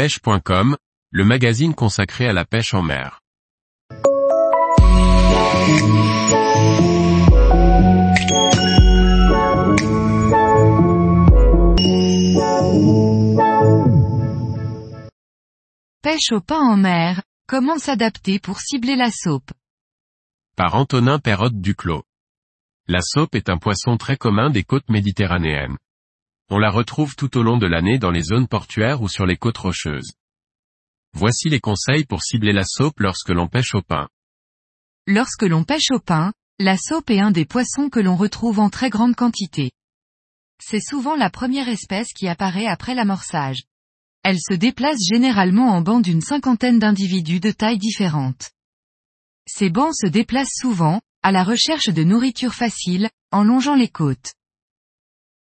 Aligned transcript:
pêche.com, 0.00 0.78
le 1.10 1.24
magazine 1.26 1.74
consacré 1.74 2.26
à 2.26 2.32
la 2.32 2.46
pêche 2.46 2.72
en 2.72 2.80
mer. 2.80 3.20
Pêche 16.00 16.32
au 16.32 16.40
pain 16.40 16.60
en 16.60 16.78
mer, 16.78 17.20
comment 17.46 17.76
s'adapter 17.76 18.38
pour 18.38 18.60
cibler 18.60 18.96
la 18.96 19.10
saupe? 19.10 19.52
Par 20.56 20.76
Antonin 20.76 21.18
Perrotte 21.18 21.60
Duclos. 21.60 22.04
La 22.88 23.02
saupe 23.02 23.34
est 23.34 23.50
un 23.50 23.58
poisson 23.58 23.98
très 23.98 24.16
commun 24.16 24.48
des 24.48 24.62
côtes 24.62 24.88
méditerranéennes. 24.88 25.76
On 26.52 26.58
la 26.58 26.70
retrouve 26.70 27.14
tout 27.14 27.38
au 27.38 27.44
long 27.44 27.58
de 27.58 27.66
l'année 27.68 27.98
dans 27.98 28.10
les 28.10 28.24
zones 28.24 28.48
portuaires 28.48 29.02
ou 29.02 29.08
sur 29.08 29.24
les 29.24 29.36
côtes 29.36 29.58
rocheuses. 29.58 30.14
Voici 31.12 31.48
les 31.48 31.60
conseils 31.60 32.04
pour 32.04 32.22
cibler 32.24 32.52
la 32.52 32.64
saupe 32.64 32.98
lorsque 32.98 33.28
l'on 33.28 33.46
pêche 33.46 33.76
au 33.76 33.82
pain. 33.82 34.08
Lorsque 35.06 35.44
l'on 35.44 35.62
pêche 35.62 35.92
au 35.92 36.00
pain, 36.00 36.32
la 36.58 36.76
saupe 36.76 37.08
est 37.10 37.20
un 37.20 37.30
des 37.30 37.44
poissons 37.44 37.88
que 37.88 38.00
l'on 38.00 38.16
retrouve 38.16 38.58
en 38.58 38.68
très 38.68 38.90
grande 38.90 39.14
quantité. 39.14 39.70
C'est 40.60 40.80
souvent 40.80 41.14
la 41.14 41.30
première 41.30 41.68
espèce 41.68 42.12
qui 42.12 42.26
apparaît 42.26 42.66
après 42.66 42.96
l'amorçage. 42.96 43.62
Elle 44.24 44.40
se 44.40 44.54
déplace 44.54 44.98
généralement 45.08 45.68
en 45.68 45.82
bancs 45.82 46.02
d'une 46.02 46.20
cinquantaine 46.20 46.80
d'individus 46.80 47.40
de 47.40 47.52
tailles 47.52 47.78
différentes. 47.78 48.50
Ces 49.46 49.70
bancs 49.70 49.94
se 49.94 50.08
déplacent 50.08 50.58
souvent, 50.60 51.00
à 51.22 51.30
la 51.30 51.44
recherche 51.44 51.90
de 51.90 52.02
nourriture 52.02 52.54
facile, 52.54 53.08
en 53.30 53.44
longeant 53.44 53.76
les 53.76 53.88
côtes. 53.88 54.34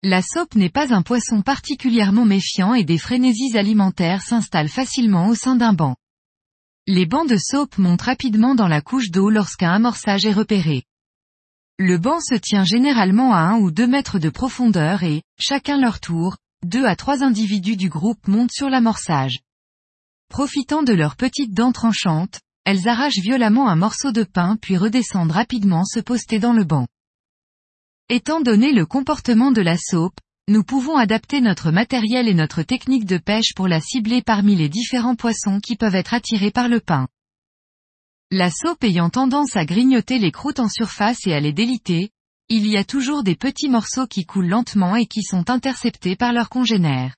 La 0.03 0.21
saupe 0.21 0.55
n'est 0.55 0.69
pas 0.69 0.93
un 0.93 1.01
poisson 1.01 1.41
particulièrement 1.41 2.23
méfiant 2.23 2.73
et 2.73 2.85
des 2.85 2.97
frénésies 2.97 3.57
alimentaires 3.57 4.21
s'installent 4.21 4.69
facilement 4.69 5.27
au 5.27 5.35
sein 5.35 5.57
d'un 5.57 5.73
banc. 5.73 5.97
Les 6.87 7.05
bancs 7.05 7.27
de 7.27 7.35
saupe 7.35 7.77
montent 7.77 8.03
rapidement 8.03 8.55
dans 8.55 8.69
la 8.69 8.79
couche 8.79 9.11
d'eau 9.11 9.29
lorsqu'un 9.29 9.71
amorçage 9.71 10.25
est 10.25 10.31
repéré. 10.31 10.83
Le 11.77 11.97
banc 11.97 12.21
se 12.21 12.35
tient 12.35 12.63
généralement 12.63 13.33
à 13.33 13.39
un 13.39 13.57
ou 13.59 13.71
deux 13.71 13.87
mètres 13.87 14.19
de 14.19 14.29
profondeur 14.29 15.03
et, 15.03 15.21
chacun 15.37 15.77
leur 15.77 15.99
tour, 15.99 16.37
deux 16.65 16.85
à 16.85 16.95
trois 16.95 17.21
individus 17.21 17.75
du 17.75 17.89
groupe 17.89 18.25
montent 18.25 18.53
sur 18.53 18.69
l'amorçage. 18.69 19.39
Profitant 20.29 20.81
de 20.81 20.93
leurs 20.93 21.17
petites 21.17 21.53
dents 21.53 21.73
tranchantes, 21.73 22.39
elles 22.63 22.87
arrachent 22.87 23.19
violemment 23.19 23.67
un 23.67 23.75
morceau 23.75 24.13
de 24.13 24.23
pain 24.23 24.55
puis 24.61 24.77
redescendent 24.77 25.31
rapidement 25.31 25.83
se 25.83 25.99
poster 25.99 26.39
dans 26.39 26.53
le 26.53 26.63
banc. 26.63 26.87
Étant 28.11 28.41
donné 28.41 28.71
le 28.71 28.87
comportement 28.87 29.51
de 29.51 29.61
la 29.61 29.77
saupe, 29.77 30.17
nous 30.47 30.63
pouvons 30.63 30.97
adapter 30.97 31.41
notre 31.41 31.69
matériel 31.69 32.27
et 32.27 32.33
notre 32.33 32.63
technique 32.63 33.05
de 33.05 33.19
pêche 33.19 33.53
pour 33.55 33.67
la 33.67 33.79
cibler 33.79 34.23
parmi 34.23 34.55
les 34.55 34.67
différents 34.67 35.13
poissons 35.13 35.59
qui 35.59 35.75
peuvent 35.75 35.93
être 35.93 36.15
attirés 36.15 36.49
par 36.49 36.69
le 36.69 36.79
pain. 36.79 37.07
La 38.31 38.49
saupe 38.49 38.83
ayant 38.83 39.11
tendance 39.11 39.55
à 39.55 39.63
grignoter 39.63 40.17
les 40.17 40.31
croûtes 40.31 40.59
en 40.59 40.69
surface 40.69 41.27
et 41.27 41.33
à 41.33 41.39
les 41.39 41.53
déliter, 41.53 42.09
il 42.47 42.65
y 42.65 42.77
a 42.77 42.83
toujours 42.83 43.21
des 43.21 43.35
petits 43.35 43.69
morceaux 43.69 44.07
qui 44.07 44.25
coulent 44.25 44.49
lentement 44.49 44.95
et 44.95 45.05
qui 45.05 45.21
sont 45.21 45.51
interceptés 45.51 46.15
par 46.15 46.33
leurs 46.33 46.49
congénères. 46.49 47.15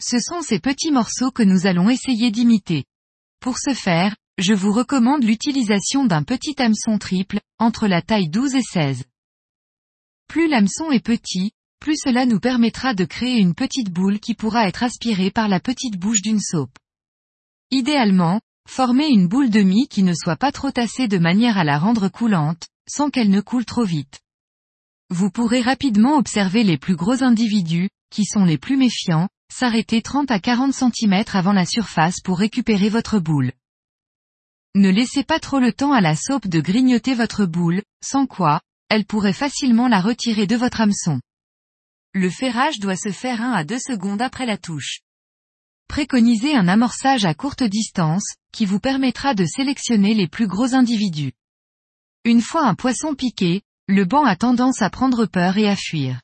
Ce 0.00 0.18
sont 0.18 0.42
ces 0.42 0.58
petits 0.58 0.90
morceaux 0.90 1.30
que 1.30 1.44
nous 1.44 1.68
allons 1.68 1.88
essayer 1.88 2.32
d'imiter. 2.32 2.86
Pour 3.38 3.56
ce 3.56 3.72
faire, 3.72 4.16
je 4.38 4.52
vous 4.52 4.72
recommande 4.72 5.22
l'utilisation 5.22 6.04
d'un 6.04 6.24
petit 6.24 6.60
hameçon 6.60 6.98
triple, 6.98 7.38
entre 7.60 7.86
la 7.86 8.02
taille 8.02 8.28
12 8.28 8.56
et 8.56 8.62
16. 8.62 9.04
Plus 10.32 10.48
l'hameçon 10.48 10.90
est 10.90 11.04
petit, 11.04 11.52
plus 11.78 11.98
cela 12.02 12.24
nous 12.24 12.40
permettra 12.40 12.94
de 12.94 13.04
créer 13.04 13.36
une 13.36 13.54
petite 13.54 13.90
boule 13.90 14.18
qui 14.18 14.32
pourra 14.32 14.66
être 14.66 14.82
aspirée 14.82 15.30
par 15.30 15.46
la 15.46 15.60
petite 15.60 15.98
bouche 15.98 16.22
d'une 16.22 16.40
saupe. 16.40 16.78
Idéalement, 17.70 18.40
formez 18.66 19.08
une 19.08 19.28
boule 19.28 19.50
de 19.50 19.60
mie 19.60 19.88
qui 19.88 20.02
ne 20.02 20.14
soit 20.14 20.36
pas 20.36 20.50
trop 20.50 20.70
tassée 20.70 21.06
de 21.06 21.18
manière 21.18 21.58
à 21.58 21.64
la 21.64 21.78
rendre 21.78 22.08
coulante, 22.08 22.68
sans 22.88 23.10
qu'elle 23.10 23.28
ne 23.28 23.42
coule 23.42 23.66
trop 23.66 23.84
vite. 23.84 24.20
Vous 25.10 25.30
pourrez 25.30 25.60
rapidement 25.60 26.16
observer 26.16 26.64
les 26.64 26.78
plus 26.78 26.96
gros 26.96 27.22
individus, 27.22 27.90
qui 28.08 28.24
sont 28.24 28.46
les 28.46 28.56
plus 28.56 28.78
méfiants, 28.78 29.28
s'arrêter 29.52 30.00
30 30.00 30.30
à 30.30 30.38
40 30.38 30.72
cm 30.72 31.24
avant 31.34 31.52
la 31.52 31.66
surface 31.66 32.22
pour 32.24 32.38
récupérer 32.38 32.88
votre 32.88 33.18
boule. 33.18 33.52
Ne 34.76 34.88
laissez 34.88 35.24
pas 35.24 35.40
trop 35.40 35.58
le 35.58 35.74
temps 35.74 35.92
à 35.92 36.00
la 36.00 36.16
saupe 36.16 36.48
de 36.48 36.62
grignoter 36.62 37.14
votre 37.14 37.44
boule, 37.44 37.82
sans 38.02 38.24
quoi, 38.26 38.62
elle 38.92 39.06
pourrait 39.06 39.32
facilement 39.32 39.88
la 39.88 40.02
retirer 40.02 40.46
de 40.46 40.54
votre 40.54 40.82
hameçon. 40.82 41.18
Le 42.12 42.28
ferrage 42.28 42.78
doit 42.78 42.94
se 42.94 43.10
faire 43.10 43.40
1 43.40 43.52
à 43.52 43.64
2 43.64 43.78
secondes 43.78 44.20
après 44.20 44.44
la 44.44 44.58
touche. 44.58 45.00
Préconisez 45.88 46.54
un 46.54 46.68
amorçage 46.68 47.24
à 47.24 47.32
courte 47.32 47.62
distance, 47.62 48.34
qui 48.52 48.66
vous 48.66 48.80
permettra 48.80 49.34
de 49.34 49.46
sélectionner 49.46 50.12
les 50.12 50.28
plus 50.28 50.46
gros 50.46 50.74
individus. 50.74 51.32
Une 52.26 52.42
fois 52.42 52.66
un 52.66 52.74
poisson 52.74 53.14
piqué, 53.14 53.62
le 53.88 54.04
banc 54.04 54.26
a 54.26 54.36
tendance 54.36 54.82
à 54.82 54.90
prendre 54.90 55.24
peur 55.24 55.56
et 55.56 55.70
à 55.70 55.74
fuir. 55.74 56.20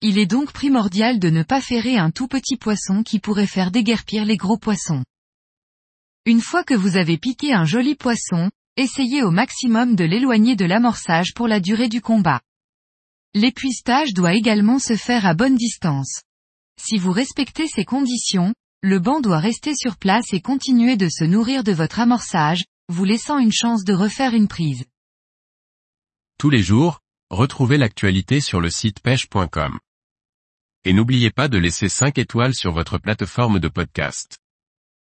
Il 0.00 0.18
est 0.18 0.26
donc 0.26 0.50
primordial 0.50 1.20
de 1.20 1.30
ne 1.30 1.44
pas 1.44 1.60
ferrer 1.60 1.96
un 1.96 2.10
tout 2.10 2.26
petit 2.26 2.56
poisson 2.56 3.04
qui 3.04 3.20
pourrait 3.20 3.46
faire 3.46 3.70
déguerpir 3.70 4.24
les 4.24 4.36
gros 4.36 4.58
poissons. 4.58 5.04
Une 6.24 6.40
fois 6.40 6.64
que 6.64 6.74
vous 6.74 6.96
avez 6.96 7.18
piqué 7.18 7.52
un 7.52 7.64
joli 7.64 7.94
poisson, 7.94 8.50
essayez 8.78 9.22
au 9.22 9.30
maximum 9.30 9.96
de 9.96 10.04
l'éloigner 10.04 10.56
de 10.56 10.64
l'amorçage 10.64 11.34
pour 11.34 11.48
la 11.48 11.60
durée 11.60 11.88
du 11.88 12.00
combat. 12.00 12.40
L'épuistage 13.34 14.14
doit 14.14 14.34
également 14.34 14.78
se 14.78 14.96
faire 14.96 15.26
à 15.26 15.34
bonne 15.34 15.56
distance. 15.56 16.22
Si 16.80 16.96
vous 16.96 17.12
respectez 17.12 17.66
ces 17.66 17.84
conditions, 17.84 18.54
le 18.82 19.00
banc 19.00 19.20
doit 19.20 19.40
rester 19.40 19.74
sur 19.74 19.96
place 19.96 20.32
et 20.32 20.40
continuer 20.40 20.96
de 20.96 21.08
se 21.08 21.24
nourrir 21.24 21.64
de 21.64 21.72
votre 21.72 21.98
amorçage, 21.98 22.64
vous 22.88 23.04
laissant 23.04 23.38
une 23.38 23.52
chance 23.52 23.84
de 23.84 23.92
refaire 23.92 24.32
une 24.32 24.48
prise. 24.48 24.84
Tous 26.38 26.48
les 26.48 26.62
jours, 26.62 27.00
retrouvez 27.30 27.76
l'actualité 27.76 28.40
sur 28.40 28.60
le 28.60 28.70
site 28.70 29.00
pêche.com. 29.00 29.78
Et 30.84 30.92
n'oubliez 30.92 31.32
pas 31.32 31.48
de 31.48 31.58
laisser 31.58 31.88
5 31.88 32.16
étoiles 32.18 32.54
sur 32.54 32.72
votre 32.72 32.98
plateforme 32.98 33.58
de 33.58 33.68
podcast. 33.68 34.38